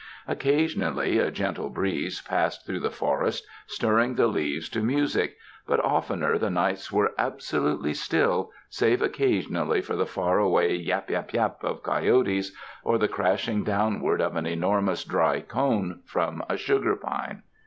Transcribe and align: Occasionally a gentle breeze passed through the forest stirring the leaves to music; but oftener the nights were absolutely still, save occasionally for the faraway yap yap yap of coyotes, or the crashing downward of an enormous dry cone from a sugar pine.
Occasionally 0.27 1.19
a 1.19 1.29
gentle 1.29 1.69
breeze 1.69 2.21
passed 2.21 2.65
through 2.65 2.79
the 2.79 2.89
forest 2.89 3.45
stirring 3.67 4.15
the 4.15 4.25
leaves 4.25 4.67
to 4.69 4.81
music; 4.81 5.37
but 5.67 5.79
oftener 5.85 6.39
the 6.39 6.49
nights 6.49 6.91
were 6.91 7.11
absolutely 7.19 7.93
still, 7.93 8.49
save 8.67 9.03
occasionally 9.03 9.79
for 9.79 9.95
the 9.95 10.07
faraway 10.07 10.73
yap 10.75 11.11
yap 11.11 11.33
yap 11.33 11.63
of 11.63 11.83
coyotes, 11.83 12.51
or 12.83 12.97
the 12.97 13.07
crashing 13.07 13.63
downward 13.63 14.21
of 14.21 14.35
an 14.35 14.47
enormous 14.47 15.03
dry 15.03 15.39
cone 15.39 16.01
from 16.07 16.43
a 16.49 16.57
sugar 16.57 16.95
pine. 16.95 17.43